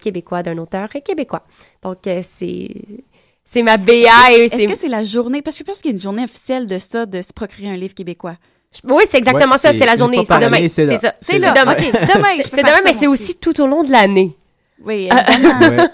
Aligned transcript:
québécois 0.00 0.42
d'un 0.42 0.58
auteur 0.58 0.88
québécois. 1.04 1.42
Donc, 1.82 2.06
euh, 2.06 2.20
c'est 2.22 2.68
c'est 3.44 3.62
ma 3.62 3.76
BA. 3.76 3.92
Est-ce 4.32 4.66
que 4.66 4.74
c'est 4.76 4.88
la 4.88 5.04
journée? 5.04 5.40
Parce 5.42 5.56
que 5.56 5.64
je 5.64 5.66
pense 5.66 5.80
qu'il 5.80 5.90
y 5.90 5.94
a 5.94 5.96
une 5.96 6.02
journée 6.02 6.24
officielle 6.24 6.66
de 6.66 6.78
ça, 6.78 7.06
de 7.06 7.22
se 7.22 7.32
procurer 7.32 7.68
un 7.70 7.76
livre 7.76 7.94
québécois. 7.94 8.34
Oui, 8.84 9.04
c'est 9.10 9.16
exactement 9.18 9.52
Ouais, 9.52 9.58
ça. 9.58 9.72
c'est- 9.72 9.86
la 9.86 9.96
journée. 9.96 10.22
C'est 10.28 10.38
demain. 10.40 10.56
c'est 10.62 10.68
C'est 10.68 10.86
là. 10.86 10.96
ça. 10.98 11.14
C'est 11.22 11.38
là. 11.38 11.54
demain. 11.58 11.72
OK, 11.72 11.78
demain, 12.14 12.28
C'est 12.42 12.62
demain, 12.62 12.80
mais 12.84 12.92
c'est 12.92 13.06
aussi 13.06 13.36
tout 13.36 13.58
au 13.62 13.66
long 13.66 13.82
de 13.82 13.90
l'année. 13.90 14.36
Oui, 14.84 15.08
évidemment. 15.32 15.88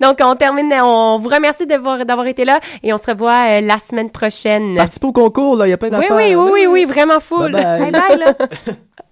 Donc, 0.00 0.18
on 0.20 0.36
termine. 0.36 0.72
On 0.82 1.18
vous 1.18 1.28
remercie 1.28 1.66
d'avoir 1.66 2.04
d'avoir 2.04 2.26
été 2.26 2.44
là 2.44 2.60
et 2.82 2.92
on 2.92 2.98
se 2.98 3.10
revoit 3.10 3.46
euh, 3.52 3.60
la 3.60 3.78
semaine 3.78 4.10
prochaine. 4.10 4.76
Participe 4.76 5.04
au 5.04 5.12
concours, 5.12 5.56
là, 5.56 5.66
il 5.66 5.70
y 5.70 5.72
a 5.72 5.78
plein 5.78 5.88
Oui, 5.88 5.96
d'affaires. 6.08 6.16
oui, 6.16 6.34
oui, 6.34 6.50
oui, 6.52 6.66
oui, 6.66 6.84
vraiment 6.84 7.18
full. 7.20 7.50
Bye 7.52 7.62
bye. 7.62 7.90
bye 7.90 7.92
bye, 7.92 8.18
là. 8.18 8.34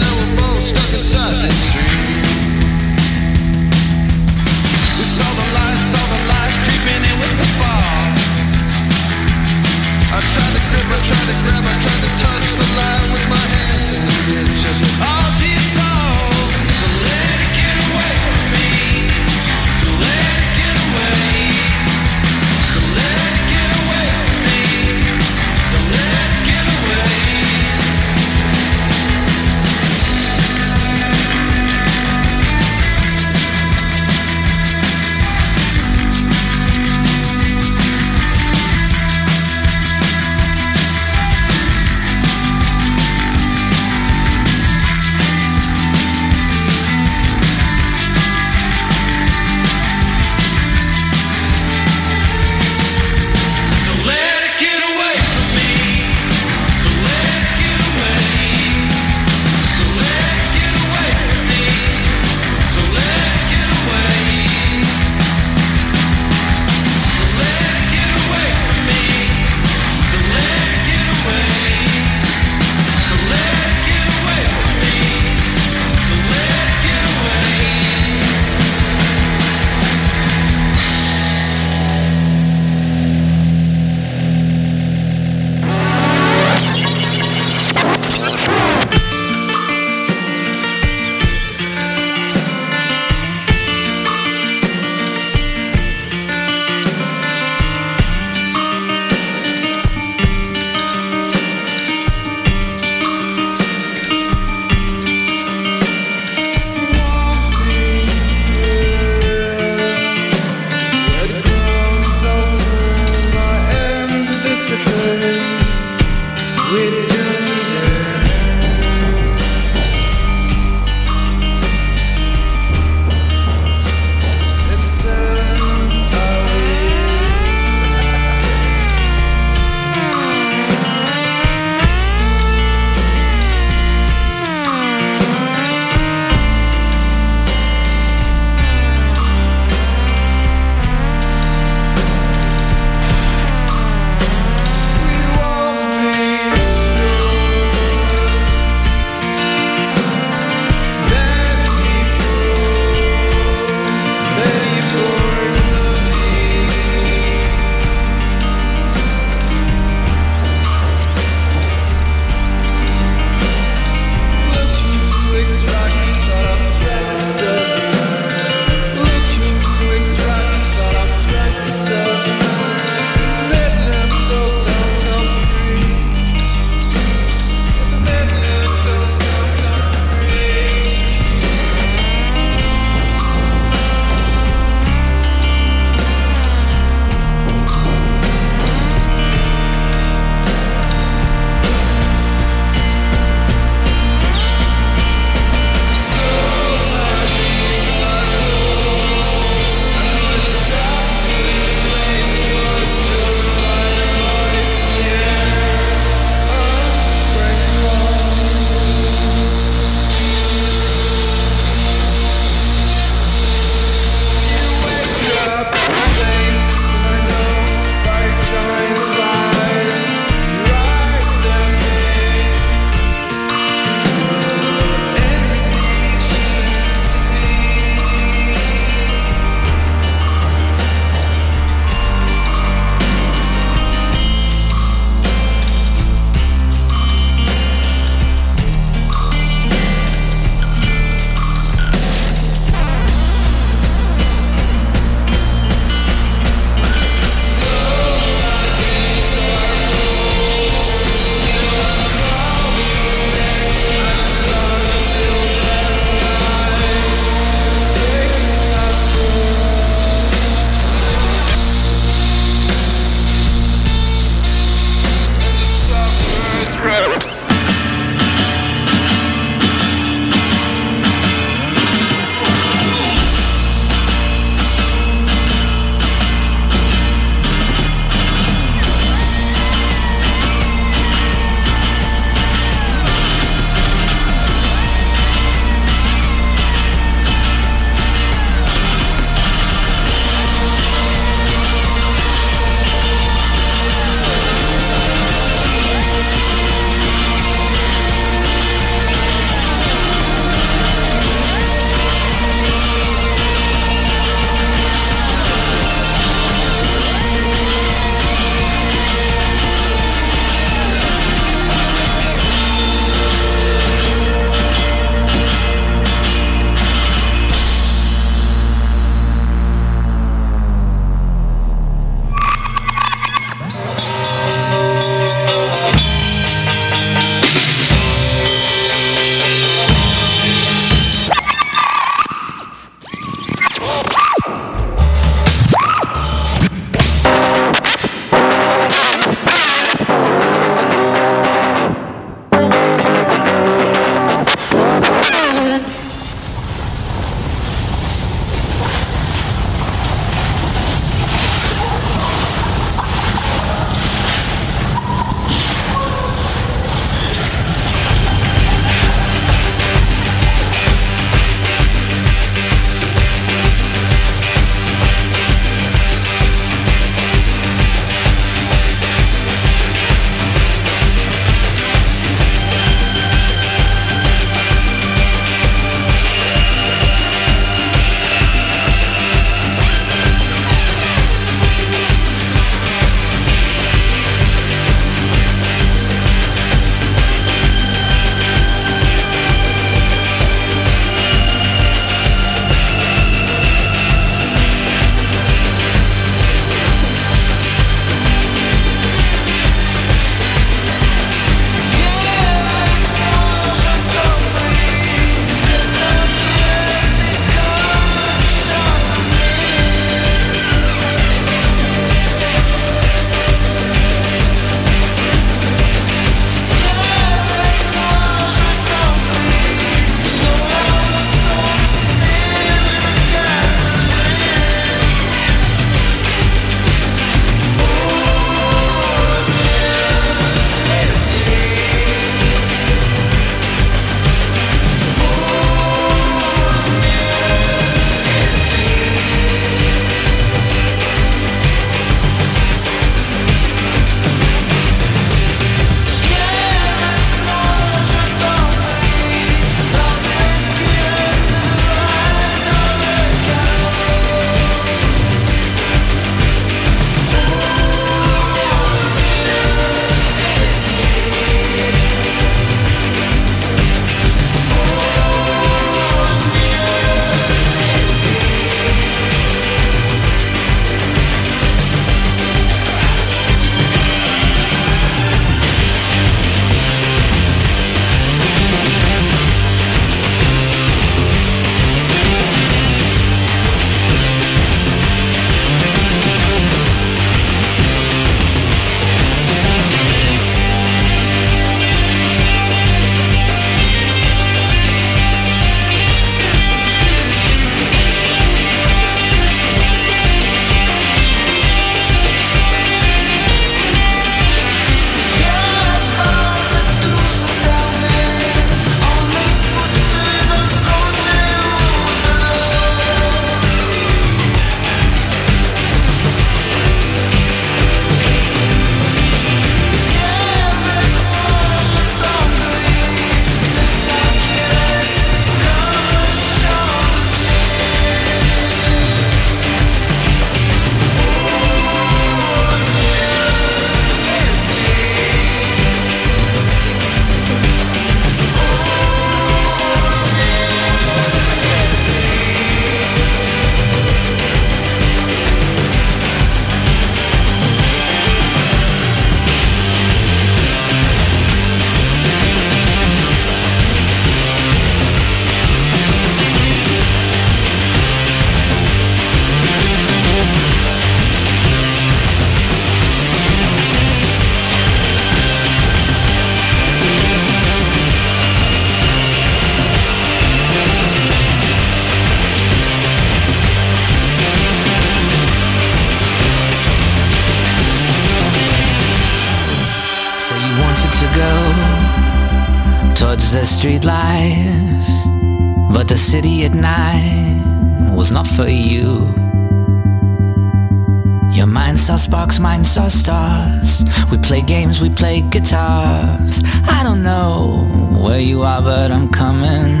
chase 592.91 592.97
our 592.97 593.09
stars. 593.09 594.03
We 594.31 594.37
play 594.37 594.61
games, 594.61 595.01
we 595.01 595.09
play 595.09 595.41
guitars. 595.41 596.61
I 596.87 597.03
don't 597.03 597.23
know 597.23 597.87
where 598.21 598.39
you 598.39 598.63
are, 598.63 598.81
but 598.81 599.11
I'm 599.11 599.29
coming. 599.29 600.00